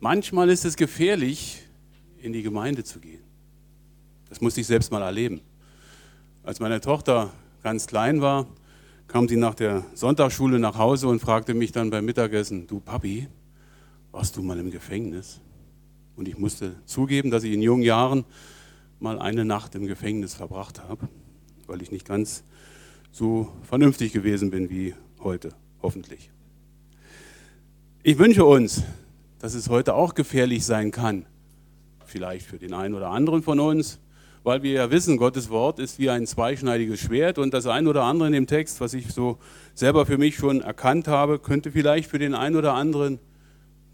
[0.00, 1.62] Manchmal ist es gefährlich,
[2.20, 3.22] in die Gemeinde zu gehen.
[4.28, 5.40] Das musste ich selbst mal erleben.
[6.42, 8.46] Als meine Tochter ganz klein war,
[9.08, 13.28] kam sie nach der Sonntagsschule nach Hause und fragte mich dann beim Mittagessen, du Papi,
[14.12, 15.40] warst du mal im Gefängnis?
[16.16, 18.24] Und ich musste zugeben, dass ich in jungen Jahren
[19.00, 21.08] mal eine Nacht im Gefängnis verbracht habe,
[21.66, 22.42] weil ich nicht ganz
[23.12, 26.30] so vernünftig gewesen bin wie heute, hoffentlich.
[28.02, 28.82] Ich wünsche uns,
[29.38, 31.26] dass es heute auch gefährlich sein kann,
[32.04, 33.98] vielleicht für den einen oder anderen von uns,
[34.42, 38.04] weil wir ja wissen, Gottes Wort ist wie ein zweischneidiges Schwert und das ein oder
[38.04, 39.38] andere in dem Text, was ich so
[39.74, 43.18] selber für mich schon erkannt habe, könnte vielleicht für den einen oder anderen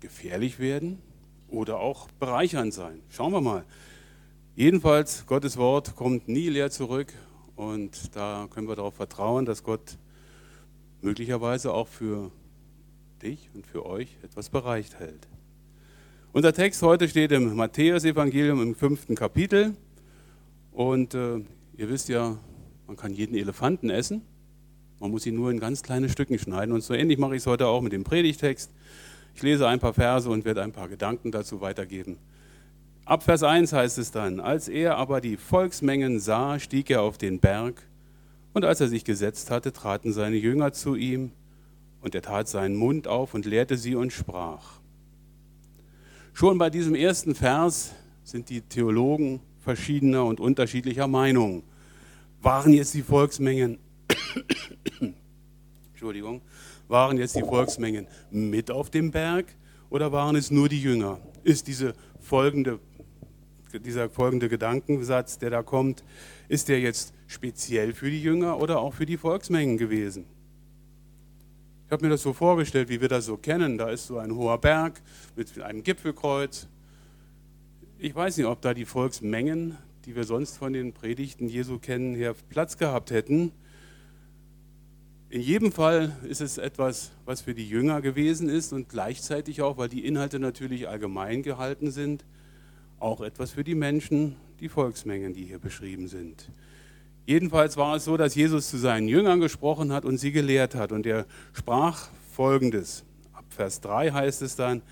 [0.00, 0.98] gefährlich werden
[1.48, 3.00] oder auch bereichernd sein.
[3.09, 3.64] Schauen wir mal.
[4.55, 7.14] Jedenfalls, Gottes Wort kommt nie leer zurück
[7.56, 9.97] und da können wir darauf vertrauen, dass Gott
[11.00, 12.30] möglicherweise auch für
[13.22, 15.28] dich und für euch etwas bereicht hält.
[16.34, 19.77] Unser Text heute steht im Matthäus-Evangelium im fünften Kapitel
[20.70, 21.41] und äh,
[21.77, 22.38] ihr wisst ja,
[22.86, 24.22] man kann jeden Elefanten essen,
[24.98, 27.47] man muss ihn nur in ganz kleine Stücken schneiden und so ähnlich mache ich es
[27.47, 28.70] heute auch mit dem Predigtext.
[29.34, 32.16] Ich lese ein paar Verse und werde ein paar Gedanken dazu weitergeben.
[33.05, 37.19] Ab Vers 1 heißt es dann, als er aber die Volksmengen sah, stieg er auf
[37.19, 37.83] den Berg,
[38.55, 41.33] und als er sich gesetzt hatte, traten seine Jünger zu ihm,
[42.00, 44.81] und er tat seinen Mund auf und lehrte sie und sprach.
[46.34, 47.92] Schon bei diesem ersten Vers
[48.25, 51.62] sind die Theologen verschiedener und unterschiedlicher Meinung.
[52.41, 53.78] Waren jetzt die Volksmengen,
[55.92, 56.41] Entschuldigung,
[56.88, 59.47] waren jetzt die Volksmengen mit auf dem Berg
[59.91, 61.20] oder waren es nur die Jünger?
[61.44, 62.80] Ist diese folgende
[63.78, 66.05] dieser folgende Gedankensatz, der da kommt,
[66.48, 70.27] ist der jetzt speziell für die Jünger oder auch für die Volksmengen gewesen?
[71.92, 73.76] Ich habe mir das so vorgestellt, wie wir das so kennen.
[73.76, 75.02] Da ist so ein hoher Berg
[75.36, 76.66] mit einem Gipfelkreuz.
[77.98, 79.76] Ich weiß nicht, ob da die Volksmengen,
[80.06, 83.52] die wir sonst von den Predigten Jesu kennen, hier Platz gehabt hätten.
[85.28, 89.76] In jedem Fall ist es etwas, was für die Jünger gewesen ist und gleichzeitig auch,
[89.76, 92.25] weil die Inhalte natürlich allgemein gehalten sind,
[93.00, 96.48] auch etwas für die Menschen, die Volksmengen, die hier beschrieben sind.
[97.25, 100.93] Jedenfalls war es so, dass Jesus zu seinen Jüngern gesprochen hat und sie gelehrt hat.
[100.93, 103.05] Und er sprach folgendes.
[103.33, 104.83] Ab Vers 3 heißt es dann,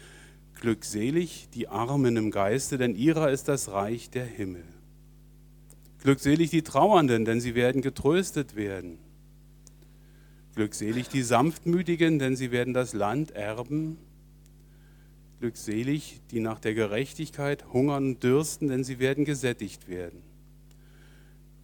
[0.60, 4.62] Glückselig die Armen im Geiste, denn ihrer ist das Reich der Himmel.
[6.02, 8.98] Glückselig die Trauernden, denn sie werden getröstet werden.
[10.54, 13.96] Glückselig die Sanftmütigen, denn sie werden das Land erben.
[15.40, 20.22] Glückselig, die nach der Gerechtigkeit hungern und dürsten, denn sie werden gesättigt werden.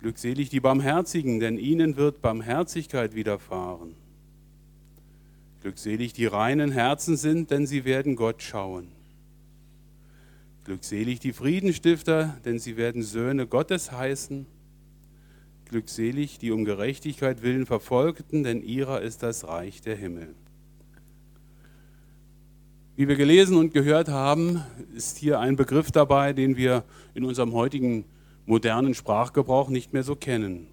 [0.07, 3.97] Glückselig die Barmherzigen, denn ihnen wird Barmherzigkeit widerfahren.
[5.63, 8.87] Glückselig die reinen Herzen sind, denn sie werden Gott schauen.
[10.63, 14.47] Glückselig die Friedenstifter, denn sie werden Söhne Gottes heißen.
[15.65, 20.37] Glückselig die um Gerechtigkeit willen Verfolgten, denn ihrer ist das Reich der Himmel.
[22.95, 24.63] Wie wir gelesen und gehört haben,
[24.95, 26.85] ist hier ein Begriff dabei, den wir
[27.15, 28.05] in unserem heutigen
[28.47, 30.69] modernen Sprachgebrauch nicht mehr so kennen.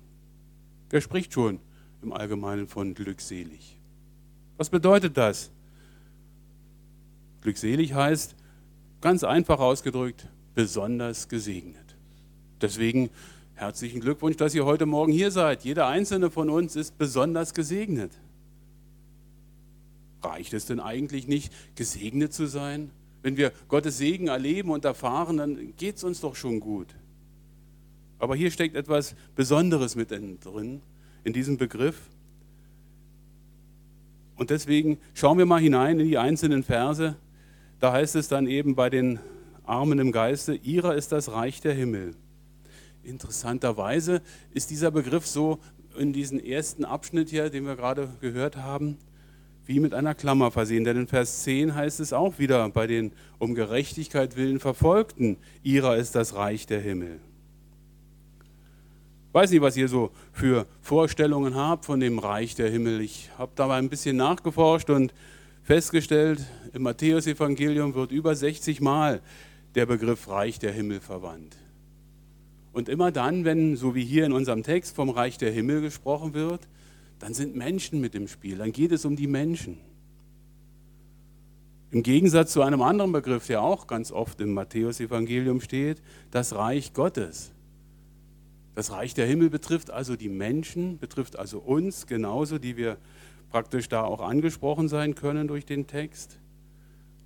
[0.89, 1.59] Wer spricht schon
[2.01, 3.79] im Allgemeinen von glückselig?
[4.57, 5.51] Was bedeutet das?
[7.41, 8.35] Glückselig heißt,
[9.01, 11.97] ganz einfach ausgedrückt, besonders gesegnet.
[12.61, 13.09] Deswegen
[13.55, 15.63] herzlichen Glückwunsch, dass ihr heute Morgen hier seid.
[15.65, 18.11] Jeder einzelne von uns ist besonders gesegnet.
[20.21, 22.91] Reicht es denn eigentlich nicht, gesegnet zu sein?
[23.23, 26.95] Wenn wir Gottes Segen erleben und erfahren, dann geht es uns doch schon gut.
[28.23, 30.81] Aber hier steckt etwas Besonderes mit drin,
[31.25, 31.99] in diesem Begriff.
[34.37, 37.17] Und deswegen schauen wir mal hinein in die einzelnen Verse.
[37.81, 39.19] Da heißt es dann eben bei den
[39.65, 42.15] Armen im Geiste, ihrer ist das Reich der Himmel.
[43.03, 44.21] Interessanterweise
[44.53, 45.59] ist dieser Begriff so
[45.97, 48.99] in diesem ersten Abschnitt hier, den wir gerade gehört haben,
[49.65, 50.85] wie mit einer Klammer versehen.
[50.85, 55.97] Denn in Vers 10 heißt es auch wieder bei den um Gerechtigkeit willen Verfolgten, ihrer
[55.97, 57.19] ist das Reich der Himmel.
[59.33, 63.01] Weiß nicht, was ihr so für Vorstellungen habt von dem Reich der Himmel.
[63.01, 65.11] Ich habe dabei ein bisschen nachgeforscht und
[65.63, 66.39] festgestellt,
[66.71, 69.21] im Matthäusevangelium wird über 60 Mal
[69.73, 71.57] der Begriff Reich der Himmel verwandt.
[72.73, 76.35] Und immer dann, wenn, so wie hier in unserem Text, vom Reich der Himmel gesprochen
[76.35, 76.67] wird,
[77.17, 79.79] dann sind Menschen mit im Spiel, dann geht es um die Menschen.
[81.89, 86.93] Im Gegensatz zu einem anderen Begriff, der auch ganz oft im Matthäusevangelium steht, das Reich
[86.93, 87.51] Gottes.
[88.75, 92.97] Das Reich der Himmel betrifft also die Menschen, betrifft also uns genauso, die wir
[93.49, 96.39] praktisch da auch angesprochen sein können durch den Text.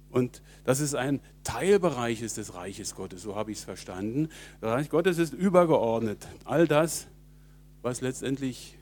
[0.09, 4.29] Und das ist ein Teilbereich des Reiches Gottes, so habe ich es verstanden.
[4.61, 6.27] Das Reich Gottes ist übergeordnet.
[6.44, 7.07] All das,
[7.81, 8.77] was letztendlich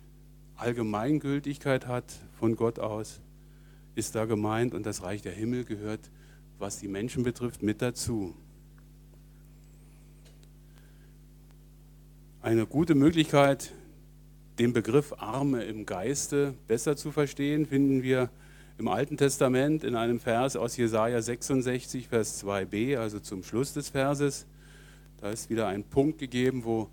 [0.55, 2.05] Allgemeingültigkeit hat
[2.39, 3.21] von Gott aus,
[3.95, 6.11] ist da gemeint und das Reich der Himmel gehört,
[6.57, 8.35] was die Menschen betrifft, mit dazu.
[12.45, 13.73] Eine gute Möglichkeit,
[14.59, 18.29] den Begriff Arme im Geiste besser zu verstehen, finden wir
[18.77, 23.89] im Alten Testament in einem Vers aus Jesaja 66, Vers 2b, also zum Schluss des
[23.89, 24.45] Verses.
[25.17, 26.87] Da ist wieder ein Punkt gegeben, wo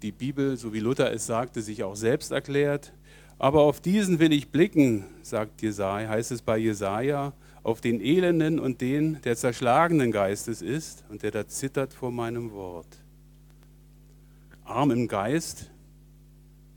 [0.00, 2.94] die Bibel, so wie Luther es sagte, sich auch selbst erklärt.
[3.38, 8.58] Aber auf diesen will ich blicken, sagt Jesaja, heißt es bei Jesaja, auf den Elenden
[8.58, 13.00] und den, der zerschlagenen Geistes ist und der da zittert vor meinem Wort.
[14.70, 15.68] Arm im Geist,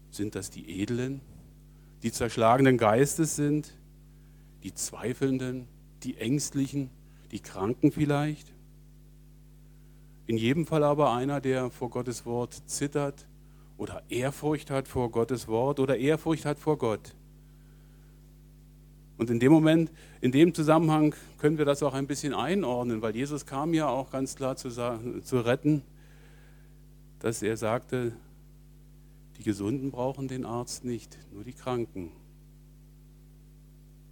[0.10, 1.22] sind das die Edlen,
[2.02, 3.78] die zerschlagenen Geistes sind,
[4.64, 5.68] die Zweifelnden,
[6.02, 6.90] die Ängstlichen,
[7.32, 8.52] die Kranken vielleicht?
[10.26, 13.28] In jedem Fall aber einer, der vor Gottes Wort zittert
[13.78, 17.14] oder Ehrfurcht hat vor Gottes Wort oder Ehrfurcht hat vor Gott.
[19.18, 23.16] Und in dem Moment, in dem Zusammenhang können wir das auch ein bisschen einordnen, weil
[23.16, 25.84] Jesus kam ja auch ganz klar zu, zu retten,
[27.24, 28.12] dass er sagte,
[29.38, 32.12] die Gesunden brauchen den Arzt nicht, nur die Kranken.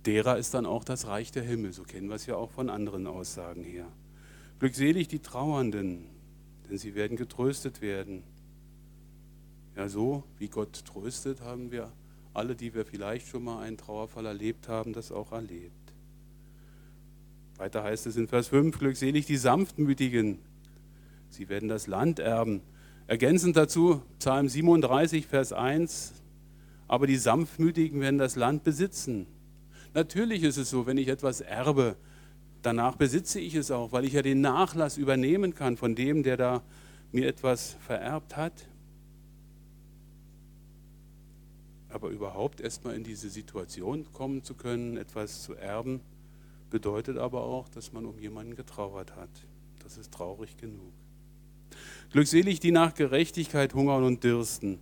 [0.06, 2.70] Derer ist dann auch das Reich der Himmel, so kennen wir es ja auch von
[2.70, 3.86] anderen Aussagen her.
[4.60, 6.06] Glückselig die Trauernden,
[6.70, 8.24] denn sie werden getröstet werden.
[9.76, 11.92] Ja, so wie Gott tröstet, haben wir
[12.34, 15.94] alle, die wir vielleicht schon mal einen Trauerfall erlebt haben, das auch erlebt.
[17.58, 20.40] Weiter heißt es in Vers 5, glückselig die Sanftmütigen,
[21.30, 22.62] sie werden das Land erben.
[23.12, 26.14] Ergänzend dazu Psalm 37, Vers 1,
[26.88, 29.28] aber die Sanftmütigen werden das Land besitzen.
[29.94, 31.98] Natürlich ist es so, wenn ich etwas erbe,
[32.62, 36.38] danach besitze ich es auch, weil ich ja den Nachlass übernehmen kann von dem, der
[36.38, 36.64] da
[37.12, 38.54] mir etwas vererbt hat.
[41.90, 46.00] Aber überhaupt erstmal in diese Situation kommen zu können, etwas zu erben,
[46.70, 49.32] bedeutet aber auch, dass man um jemanden getrauert hat.
[49.84, 50.94] Das ist traurig genug.
[52.12, 54.80] Glückselig die nach Gerechtigkeit hungern und dürsten.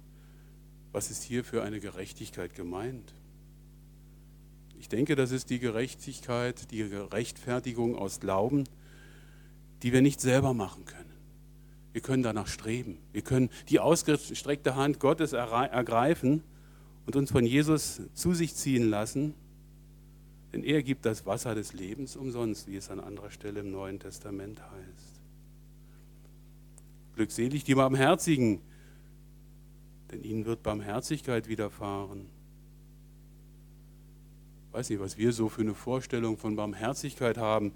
[0.91, 3.13] Was ist hier für eine Gerechtigkeit gemeint?
[4.79, 8.63] Ich denke, das ist die Gerechtigkeit, die Rechtfertigung aus Glauben,
[9.83, 11.13] die wir nicht selber machen können.
[11.93, 12.97] Wir können danach streben.
[13.13, 16.43] Wir können die ausgestreckte Hand Gottes ergreifen
[17.05, 19.35] und uns von Jesus zu sich ziehen lassen,
[20.51, 23.99] denn er gibt das Wasser des Lebens umsonst, wie es an anderer Stelle im Neuen
[23.99, 25.19] Testament heißt.
[27.19, 28.62] Glückselig die Barmherzigen,
[30.10, 32.27] denn ihnen wird Barmherzigkeit widerfahren.
[34.66, 37.74] Ich weiß nicht, was wir so für eine Vorstellung von Barmherzigkeit haben.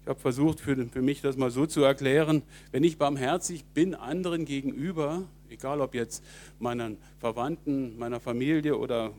[0.00, 2.40] Ich habe versucht, für, für mich das mal so zu erklären,
[2.72, 6.24] wenn ich barmherzig bin anderen gegenüber, egal ob jetzt
[6.58, 9.12] meinen Verwandten, meiner Familie oder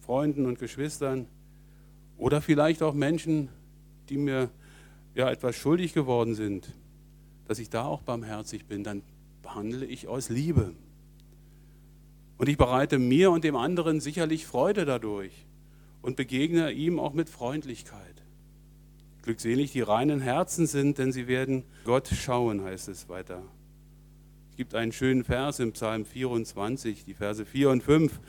[0.00, 1.26] Freunden und Geschwistern
[2.18, 3.48] oder vielleicht auch Menschen,
[4.10, 4.50] die mir
[5.14, 6.70] ja etwas schuldig geworden sind,
[7.46, 9.02] dass ich da auch barmherzig bin, dann
[9.42, 10.74] behandle ich aus Liebe.
[12.38, 15.32] Und ich bereite mir und dem anderen sicherlich Freude dadurch
[16.02, 18.22] und begegne ihm auch mit Freundlichkeit.
[19.22, 23.42] Glückselig die reinen Herzen sind, denn sie werden Gott schauen, heißt es weiter.
[24.50, 28.20] Es gibt einen schönen Vers im Psalm 24, die Verse 4 und 5.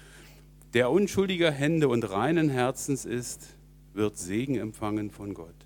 [0.74, 3.48] Der unschuldiger Hände und reinen Herzens ist,
[3.94, 5.57] wird Segen empfangen von Gott.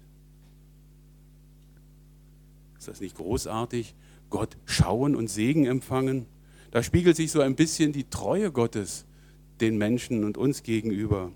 [2.81, 3.93] Ist das nicht großartig?
[4.31, 6.25] Gott schauen und Segen empfangen.
[6.71, 9.05] Da spiegelt sich so ein bisschen die Treue Gottes
[9.59, 11.31] den Menschen und uns gegenüber.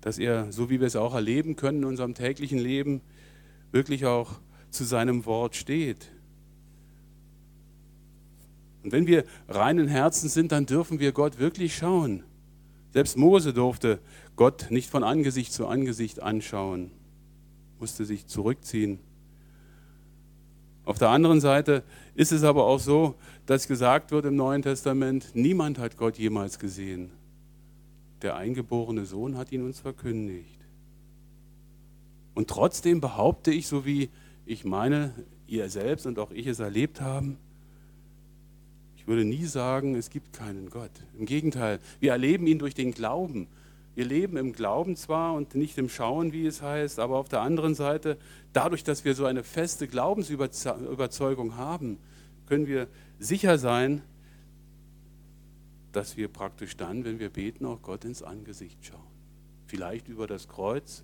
[0.00, 3.00] Dass er, so wie wir es auch erleben können in unserem täglichen Leben,
[3.70, 4.40] wirklich auch
[4.70, 6.10] zu seinem Wort steht.
[8.82, 12.24] Und wenn wir reinen Herzen sind, dann dürfen wir Gott wirklich schauen.
[12.92, 14.00] Selbst Mose durfte
[14.34, 16.90] Gott nicht von Angesicht zu Angesicht anschauen,
[17.78, 18.98] musste sich zurückziehen.
[20.86, 21.82] Auf der anderen Seite
[22.14, 26.60] ist es aber auch so, dass gesagt wird im Neuen Testament, niemand hat Gott jemals
[26.60, 27.10] gesehen.
[28.22, 30.60] Der eingeborene Sohn hat ihn uns verkündigt.
[32.34, 34.10] Und trotzdem behaupte ich, so wie
[34.46, 35.12] ich meine,
[35.48, 37.36] ihr selbst und auch ich es erlebt haben,
[38.96, 40.90] ich würde nie sagen, es gibt keinen Gott.
[41.18, 43.48] Im Gegenteil, wir erleben ihn durch den Glauben.
[43.96, 47.40] Wir leben im Glauben zwar und nicht im Schauen, wie es heißt, aber auf der
[47.40, 48.18] anderen Seite,
[48.52, 51.96] dadurch, dass wir so eine feste Glaubensüberzeugung haben,
[52.44, 52.88] können wir
[53.18, 54.02] sicher sein,
[55.92, 59.00] dass wir praktisch dann, wenn wir beten, auch Gott ins Angesicht schauen.
[59.64, 61.02] Vielleicht über das Kreuz,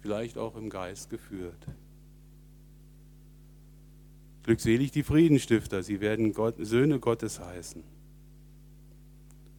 [0.00, 1.66] vielleicht auch im Geist geführt.
[4.42, 7.82] Glückselig die Friedenstifter, sie werden Gott, Söhne Gottes heißen.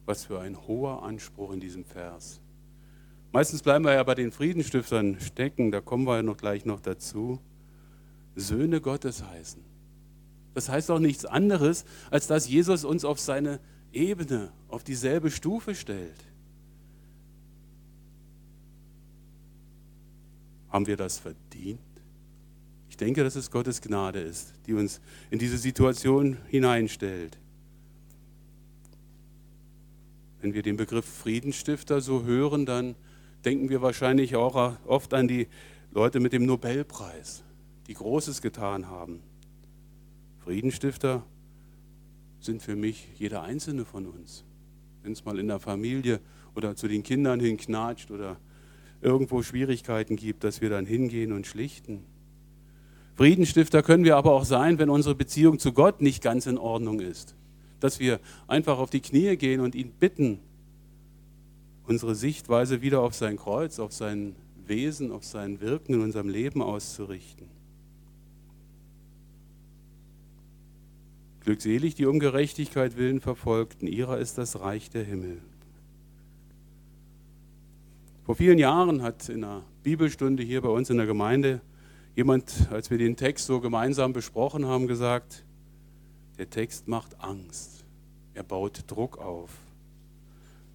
[0.06, 2.40] Was für ein hoher Anspruch in diesem Vers.
[3.32, 6.80] Meistens bleiben wir ja bei den Friedenstiftern stecken, da kommen wir ja noch gleich noch
[6.80, 7.40] dazu.
[8.36, 9.62] Söhne Gottes heißen.
[10.54, 13.58] Das heißt auch nichts anderes, als dass Jesus uns auf seine
[13.90, 16.24] Ebene, auf dieselbe Stufe stellt.
[20.68, 21.80] Haben wir das verdient?
[22.90, 27.38] Ich denke, dass es Gottes Gnade ist, die uns in diese Situation hineinstellt.
[30.42, 32.94] Wenn wir den Begriff Friedensstifter so hören, dann
[33.44, 35.48] denken wir wahrscheinlich auch oft an die
[35.92, 37.44] Leute mit dem Nobelpreis,
[37.86, 39.20] die Großes getan haben.
[40.38, 41.24] Friedensstifter
[42.40, 44.44] sind für mich jeder einzelne von uns.
[45.02, 46.20] Wenn es mal in der Familie
[46.54, 48.38] oder zu den Kindern hinknatscht oder
[49.00, 52.04] irgendwo Schwierigkeiten gibt, dass wir dann hingehen und schlichten.
[53.14, 57.00] Friedensstifter können wir aber auch sein, wenn unsere Beziehung zu Gott nicht ganz in Ordnung
[57.00, 57.34] ist.
[57.80, 60.40] Dass wir einfach auf die Knie gehen und ihn bitten,
[61.92, 64.34] unsere Sichtweise wieder auf sein Kreuz, auf sein
[64.66, 67.48] Wesen, auf sein Wirken in unserem Leben auszurichten.
[71.40, 75.42] Glückselig die Ungerechtigkeit willen Verfolgten, ihrer ist das Reich der Himmel.
[78.24, 81.60] Vor vielen Jahren hat in einer Bibelstunde hier bei uns in der Gemeinde
[82.16, 85.44] jemand, als wir den Text so gemeinsam besprochen haben, gesagt,
[86.38, 87.84] der Text macht Angst.
[88.32, 89.50] Er baut Druck auf.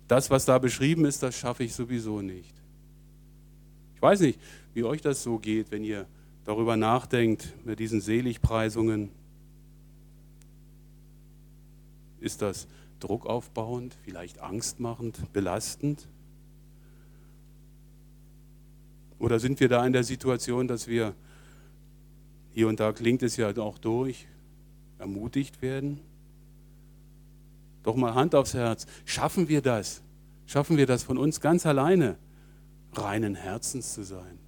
[0.08, 2.54] Das, was da beschrieben ist, das schaffe ich sowieso nicht.
[3.96, 4.40] Ich weiß nicht,
[4.74, 6.08] wie euch das so geht, wenn ihr
[6.46, 9.10] darüber nachdenkt, mit diesen Seligpreisungen.
[12.20, 12.68] Ist das
[13.00, 16.08] druckaufbauend, vielleicht angstmachend, belastend?
[19.20, 21.16] Oder sind wir da in der Situation, dass wir,
[22.54, 24.28] hier und da klingt es ja auch durch,
[25.00, 26.00] ermutigt werden?
[27.88, 28.86] Doch mal Hand aufs Herz.
[29.06, 30.02] Schaffen wir das?
[30.46, 32.18] Schaffen wir das von uns ganz alleine,
[32.92, 34.40] reinen Herzens zu sein,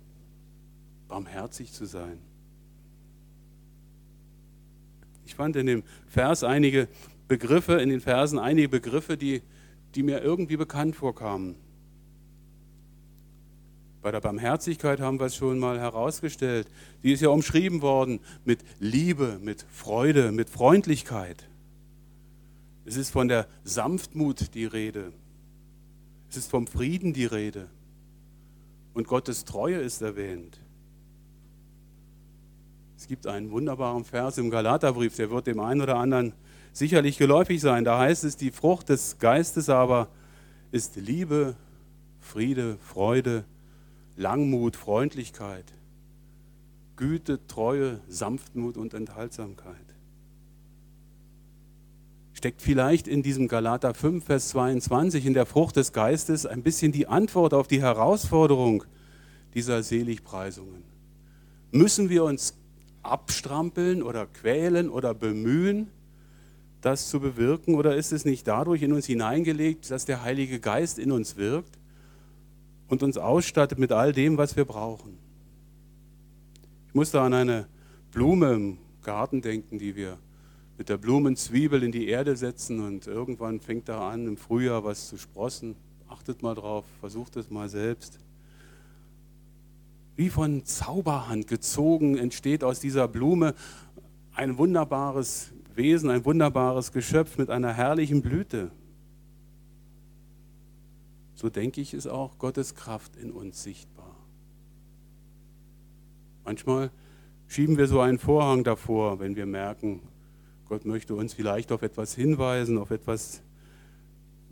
[1.07, 2.19] barmherzig zu sein?
[5.25, 6.89] Ich fand in dem Vers einige
[7.29, 9.41] Begriffe, in den Versen einige Begriffe, die,
[9.95, 11.55] die mir irgendwie bekannt vorkamen.
[14.01, 16.67] Bei der Barmherzigkeit haben wir es schon mal herausgestellt.
[17.03, 21.49] Die ist ja umschrieben worden mit Liebe, mit Freude, mit Freundlichkeit.
[22.89, 25.13] Es ist von der Sanftmut die Rede.
[26.27, 27.69] Es ist vom Frieden die Rede.
[28.95, 30.59] Und Gottes Treue ist erwähnt.
[32.97, 36.33] Es gibt einen wunderbaren Vers im Galaterbrief, der wird dem einen oder anderen
[36.73, 37.83] sicherlich geläufig sein.
[37.83, 40.07] Da heißt es, die Frucht des Geistes aber
[40.71, 41.55] ist Liebe,
[42.19, 43.45] Friede, Freude,
[44.15, 45.65] Langmut, Freundlichkeit,
[46.95, 49.88] Güte, Treue, Sanftmut und Enthaltsamkeit.
[52.39, 56.93] Steckt vielleicht in diesem Galater 5, Vers 22 in der Frucht des Geistes ein bisschen
[56.93, 58.85] die Antwort auf die Herausforderung
[59.53, 60.83] dieser Seligpreisungen.
[61.71, 62.55] Müssen wir uns
[63.03, 65.89] abstrampeln oder quälen oder bemühen,
[66.79, 70.97] das zu bewirken, oder ist es nicht dadurch in uns hineingelegt, dass der Heilige Geist
[70.97, 71.77] in uns wirkt?
[72.89, 75.17] und uns ausstattet mit all dem, was wir brauchen.
[76.87, 77.67] Ich musste an eine
[78.11, 80.17] Blume im Garten denken, die wir
[80.79, 85.09] mit der Blumenzwiebel in die Erde setzen und irgendwann fängt da an, im Frühjahr was
[85.09, 85.75] zu sprossen.
[86.07, 88.17] Achtet mal drauf, versucht es mal selbst.
[90.15, 93.53] Wie von Zauberhand gezogen entsteht aus dieser Blume
[94.33, 98.71] ein wunderbares Wesen, ein wunderbares Geschöpf mit einer herrlichen Blüte
[101.39, 104.13] so denke ich, ist auch Gottes Kraft in uns sichtbar.
[106.43, 106.91] Manchmal
[107.47, 110.01] schieben wir so einen Vorhang davor, wenn wir merken,
[110.69, 113.41] Gott möchte uns vielleicht auf etwas hinweisen, auf etwas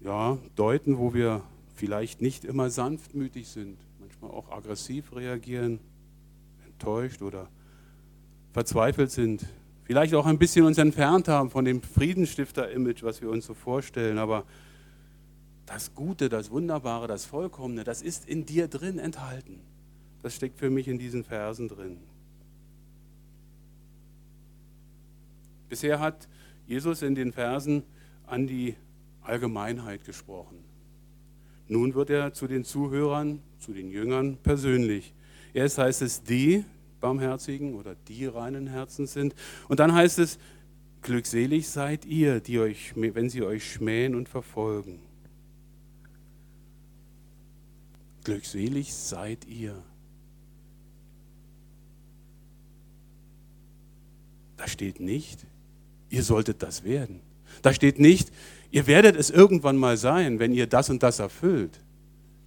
[0.04, 1.44] ja, deuten, wo wir
[1.76, 5.80] vielleicht nicht immer sanftmütig sind, manchmal auch aggressiv reagieren,
[6.66, 7.50] enttäuscht oder
[8.52, 9.46] verzweifelt sind,
[9.84, 14.18] vielleicht auch ein bisschen uns entfernt haben von dem Friedensstifter-Image, was wir uns so vorstellen,
[14.18, 14.44] aber
[15.68, 19.60] das Gute, das Wunderbare, das Vollkommene, das ist in dir drin enthalten.
[20.24, 22.00] Das steckt für mich in diesen Versen drin.
[25.70, 26.28] Bisher hat
[26.66, 27.84] Jesus in den Versen
[28.26, 28.76] an die
[29.22, 30.64] Allgemeinheit gesprochen.
[31.68, 35.14] Nun wird er zu den Zuhörern, zu den Jüngern persönlich.
[35.54, 36.64] Erst heißt es die
[37.00, 39.36] Barmherzigen oder die reinen Herzens sind.
[39.68, 40.40] Und dann heißt es,
[41.02, 45.00] glückselig seid ihr, die euch, wenn sie euch schmähen und verfolgen.
[48.24, 49.82] Glückselig seid ihr.
[54.58, 55.46] Da steht nicht,
[56.10, 57.22] ihr solltet das werden.
[57.62, 58.32] Da steht nicht,
[58.72, 61.80] ihr werdet es irgendwann mal sein, wenn ihr das und das erfüllt.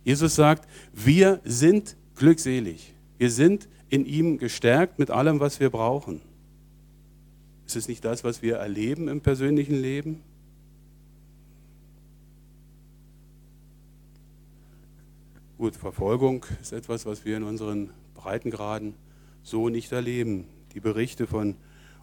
[0.05, 2.95] Jesus sagt, wir sind glückselig.
[3.19, 6.21] Wir sind in ihm gestärkt mit allem, was wir brauchen.
[7.67, 10.23] Ist es nicht das, was wir erleben im persönlichen Leben?
[15.59, 18.95] Gut, Verfolgung ist etwas, was wir in unseren Breitengraden
[19.43, 20.47] so nicht erleben.
[20.73, 21.55] Die Berichte von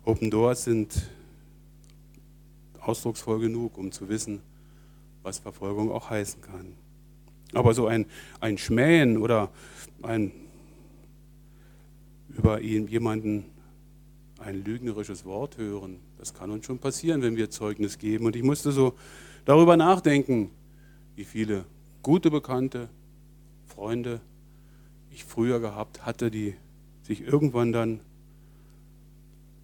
[0.03, 1.09] Open Doors sind
[2.87, 4.41] ausdrucksvoll genug, um zu wissen,
[5.23, 6.73] was Verfolgung auch heißen kann.
[7.53, 8.05] Aber so ein,
[8.39, 9.49] ein Schmähen oder
[10.01, 10.31] ein
[12.29, 13.45] über ihn, jemanden
[14.39, 18.25] ein lügnerisches Wort hören, das kann uns schon passieren, wenn wir Zeugnis geben.
[18.25, 18.93] Und ich musste so
[19.45, 20.51] darüber nachdenken,
[21.15, 21.65] wie viele
[22.03, 22.89] gute Bekannte,
[23.65, 24.21] Freunde
[25.11, 26.55] ich früher gehabt hatte, die
[27.01, 28.01] sich irgendwann dann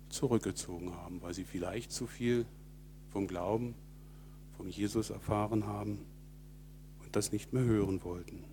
[0.10, 2.46] zurückgezogen haben, weil sie vielleicht zu viel
[3.14, 3.76] vom Glauben,
[4.58, 6.00] vom Jesus erfahren haben
[7.04, 8.44] und das nicht mehr hören wollten.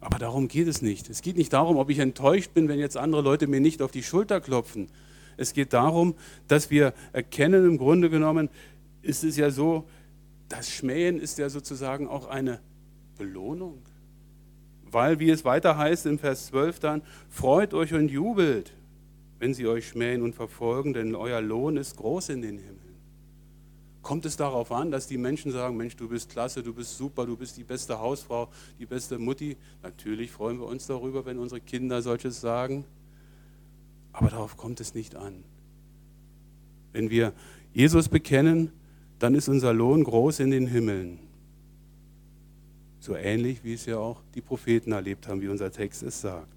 [0.00, 1.08] Aber darum geht es nicht.
[1.08, 3.92] Es geht nicht darum, ob ich enttäuscht bin, wenn jetzt andere Leute mir nicht auf
[3.92, 4.88] die Schulter klopfen.
[5.36, 6.14] Es geht darum,
[6.48, 8.50] dass wir erkennen, im Grunde genommen
[9.02, 9.84] ist es ja so,
[10.48, 12.60] das Schmähen ist ja sozusagen auch eine
[13.16, 13.78] Belohnung.
[14.90, 18.72] Weil, wie es weiter heißt im Vers 12 dann, freut euch und jubelt,
[19.38, 22.80] wenn sie euch schmähen und verfolgen, denn euer Lohn ist groß in den Himmel.
[24.02, 27.26] Kommt es darauf an, dass die Menschen sagen, Mensch, du bist klasse, du bist super,
[27.26, 29.56] du bist die beste Hausfrau, die beste Mutti?
[29.82, 32.84] Natürlich freuen wir uns darüber, wenn unsere Kinder solches sagen.
[34.12, 35.42] Aber darauf kommt es nicht an.
[36.92, 37.32] Wenn wir
[37.74, 38.70] Jesus bekennen,
[39.18, 41.18] dann ist unser Lohn groß in den Himmeln.
[43.00, 46.55] So ähnlich, wie es ja auch die Propheten erlebt haben, wie unser Text es sagt.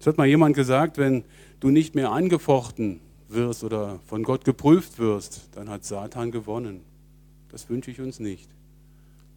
[0.00, 1.24] Es hat mal jemand gesagt, wenn
[1.60, 6.80] du nicht mehr angefochten wirst oder von Gott geprüft wirst, dann hat Satan gewonnen.
[7.50, 8.48] Das wünsche ich uns nicht.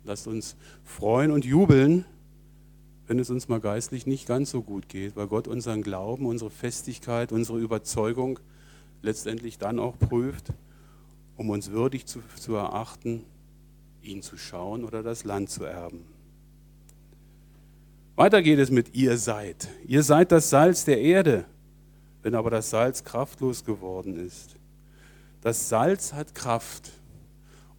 [0.04, 2.06] Lasst uns freuen und jubeln,
[3.08, 6.50] wenn es uns mal geistlich nicht ganz so gut geht, weil Gott unseren Glauben, unsere
[6.50, 8.39] Festigkeit, unsere Überzeugung
[9.02, 10.54] letztendlich dann auch prüft,
[11.36, 13.24] um uns würdig zu, zu erachten,
[14.02, 16.06] ihn zu schauen oder das Land zu erben.
[18.15, 19.67] Weiter geht es mit ihr seid.
[19.86, 21.45] Ihr seid das Salz der Erde
[22.24, 24.56] wenn aber das Salz kraftlos geworden ist.
[25.41, 26.91] Das Salz hat Kraft.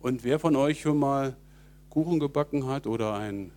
[0.01, 1.37] Und wer von euch schon mal
[1.91, 3.53] Kuchen gebacken hat oder ein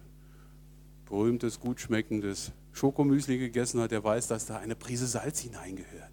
[1.05, 6.11] berühmtes, gut schmeckendes Schokomüsli gegessen hat, der weiß, dass da eine Prise Salz hineingehört.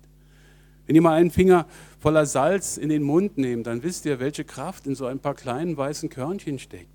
[0.87, 1.67] Wenn ihr mal einen Finger
[1.99, 5.35] voller Salz in den Mund nehmt, dann wisst ihr, welche Kraft in so ein paar
[5.35, 6.92] kleinen weißen Körnchen steckt.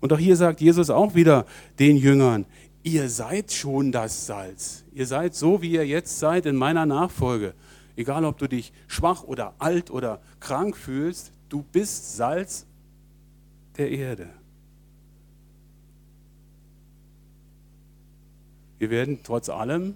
[0.00, 1.46] Und auch hier sagt Jesus auch wieder
[1.78, 2.46] den Jüngern,
[2.82, 4.84] ihr seid schon das Salz.
[4.92, 7.54] Ihr seid so, wie ihr jetzt seid in meiner Nachfolge.
[7.96, 12.66] Egal, ob du dich schwach oder alt oder krank fühlst, du bist Salz
[13.78, 14.28] der Erde.
[18.78, 19.94] Wir werden trotz allem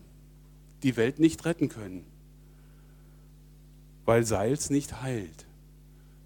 [0.82, 2.04] die Welt nicht retten können,
[4.06, 5.46] weil Salz nicht heilt.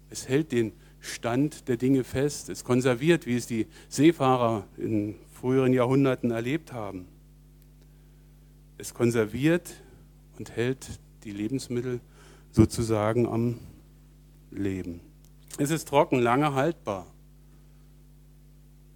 [0.09, 0.71] Es hält den
[1.05, 2.49] Stand der Dinge fest.
[2.49, 7.07] Es konserviert, wie es die Seefahrer in früheren Jahrhunderten erlebt haben.
[8.77, 9.81] Es konserviert
[10.37, 12.01] und hält die Lebensmittel
[12.51, 13.59] sozusagen am
[14.51, 15.01] Leben.
[15.57, 17.07] Es ist trocken, lange haltbar.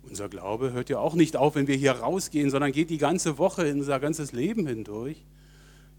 [0.03, 3.37] Unser Glaube hört ja auch nicht auf, wenn wir hier rausgehen, sondern geht die ganze
[3.37, 5.23] Woche in unser ganzes Leben hindurch.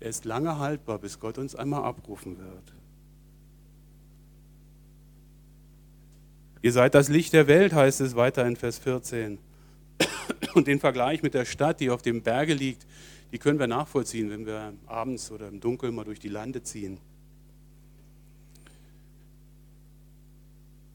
[0.01, 2.75] Er ist lange haltbar, bis Gott uns einmal abrufen wird.
[6.63, 9.39] Ihr seid das Licht der Welt, heißt es weiter in Vers 14.
[10.55, 12.87] Und den Vergleich mit der Stadt, die auf dem Berge liegt,
[13.33, 16.99] die können wir nachvollziehen, wenn wir abends oder im Dunkeln mal durch die Lande ziehen.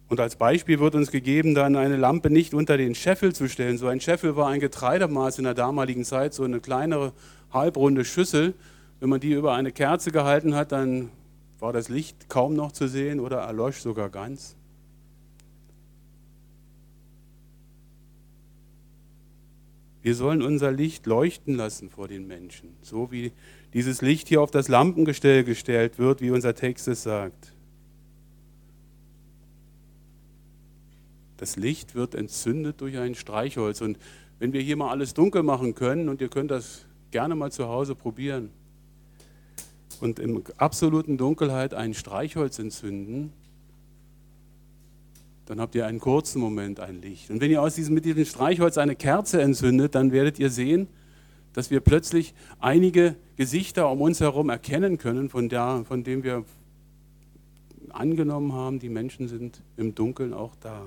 [0.07, 3.79] Und als Beispiel wird uns gegeben, dann eine Lampe nicht unter den Scheffel zu stellen.
[3.79, 7.11] So ein Scheffel war ein Getreidemaß in der damaligen Zeit, so eine kleinere
[7.51, 8.53] halbrunde Schüssel.
[8.99, 11.09] Wenn man die über eine Kerze gehalten hat, dann
[11.59, 14.55] war das Licht kaum noch zu sehen oder erlosch sogar ganz.
[20.05, 23.31] Wir sollen unser Licht leuchten lassen vor den Menschen, so wie
[23.73, 27.55] dieses Licht hier auf das Lampengestell gestellt wird, wie unser Text es sagt.
[31.37, 33.81] Das Licht wird entzündet durch ein Streichholz.
[33.81, 33.97] Und
[34.37, 37.67] wenn wir hier mal alles dunkel machen können, und ihr könnt das gerne mal zu
[37.67, 38.51] Hause probieren,
[40.01, 43.33] und in absoluten Dunkelheit ein Streichholz entzünden,
[45.45, 47.29] dann habt ihr einen kurzen Moment ein Licht.
[47.29, 50.87] Und wenn ihr aus diesem, mit diesem Streichholz eine Kerze entzündet, dann werdet ihr sehen,
[51.53, 56.43] dass wir plötzlich einige Gesichter um uns herum erkennen können, von, der, von denen wir
[57.89, 60.83] angenommen haben, die Menschen sind im Dunkeln auch da.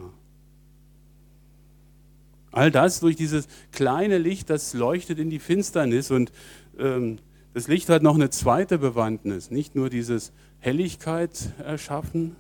[2.50, 6.32] All das durch dieses kleine Licht, das leuchtet in die Finsternis und
[6.78, 7.18] ähm,
[7.54, 12.36] das Licht hat noch eine zweite Bewandtnis, nicht nur dieses Helligkeit erschaffen,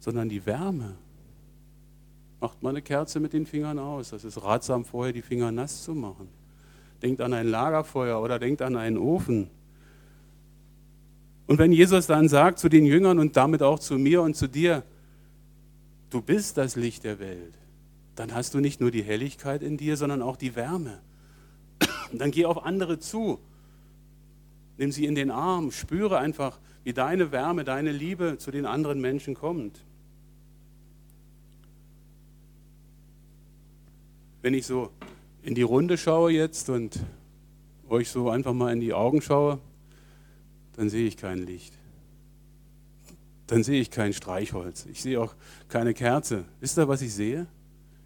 [0.00, 0.94] sondern die Wärme.
[2.40, 4.10] Macht mal eine Kerze mit den Fingern aus.
[4.10, 6.28] Das ist ratsam, vorher die Finger nass zu machen
[7.02, 9.50] denkt an ein Lagerfeuer oder denkt an einen Ofen.
[11.46, 14.48] Und wenn Jesus dann sagt zu den Jüngern und damit auch zu mir und zu
[14.48, 14.82] dir,
[16.10, 17.54] du bist das Licht der Welt,
[18.16, 21.00] dann hast du nicht nur die Helligkeit in dir, sondern auch die Wärme.
[22.12, 23.38] dann geh auf andere zu,
[24.76, 29.00] nimm sie in den Arm, spüre einfach, wie deine Wärme, deine Liebe zu den anderen
[29.00, 29.84] Menschen kommt.
[34.40, 34.90] Wenn ich so
[35.42, 37.00] in die Runde schaue jetzt und
[37.88, 39.58] euch so einfach mal in die Augen schaue,
[40.76, 41.72] dann sehe ich kein Licht.
[43.48, 44.86] Dann sehe ich kein Streichholz.
[44.92, 45.34] Ich sehe auch
[45.68, 46.44] keine Kerze.
[46.60, 47.46] Wisst ihr, was ich sehe?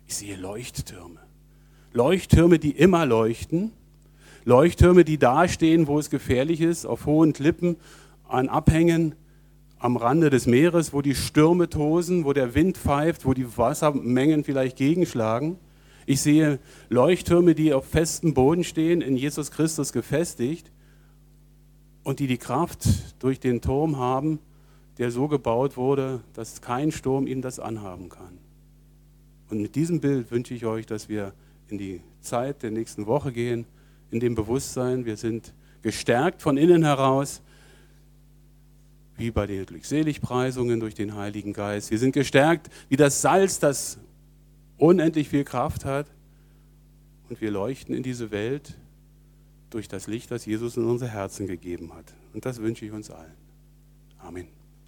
[0.06, 1.20] Ich sehe Leuchttürme.
[1.92, 3.72] Leuchttürme, die immer leuchten.
[4.44, 7.76] Leuchttürme, die dastehen, wo es gefährlich ist, auf hohen Klippen,
[8.26, 9.14] an Abhängen,
[9.78, 14.44] am Rande des Meeres, wo die Stürme tosen, wo der Wind pfeift, wo die Wassermengen
[14.44, 15.58] vielleicht gegenschlagen.
[16.06, 20.70] Ich sehe Leuchttürme, die auf festem Boden stehen, in Jesus Christus gefestigt
[22.02, 22.86] und die die Kraft
[23.20, 24.38] durch den Turm haben,
[24.98, 28.38] der so gebaut wurde, dass kein Sturm ihnen das anhaben kann.
[29.48, 31.32] Und mit diesem Bild wünsche ich euch, dass wir
[31.68, 33.66] in die Zeit der nächsten Woche gehen,
[34.10, 37.42] in dem Bewusstsein, wir sind gestärkt von innen heraus,
[39.16, 41.90] wie bei den Glückseligpreisungen durch den Heiligen Geist.
[41.90, 43.98] Wir sind gestärkt wie das Salz, das
[44.82, 46.06] unendlich viel Kraft hat.
[47.28, 48.76] Und wir leuchten in diese Welt
[49.70, 52.12] durch das Licht, das Jesus in unser Herzen gegeben hat.
[52.34, 53.32] Und das wünsche ich uns allen.
[54.18, 54.61] Amen.